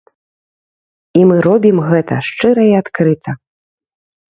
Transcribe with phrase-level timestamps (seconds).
[1.21, 3.41] І мы робім гэта шчыра і адкрыта.